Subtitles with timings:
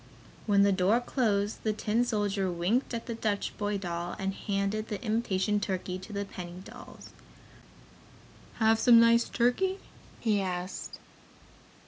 [0.47, 4.87] When the door closed, the tin soldier winked at the Dutch boy doll and handed
[4.87, 7.11] the imitation turkey to the penny dolls.
[8.55, 9.77] "Have some nice turkey?"
[10.19, 10.97] he asked.